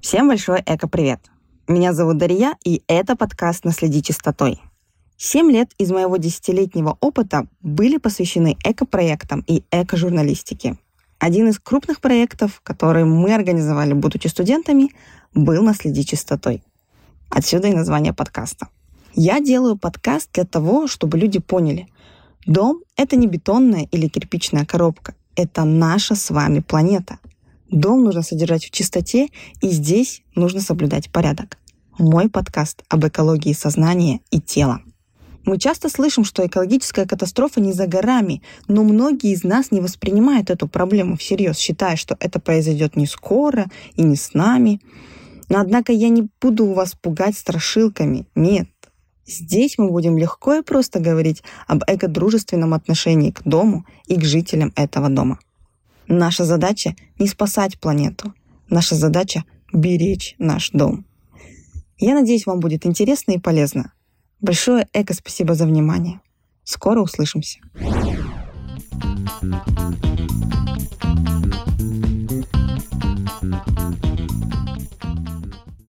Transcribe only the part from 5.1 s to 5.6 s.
Семь